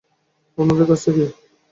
[0.57, 1.25] আপনাদের কাজটা কি?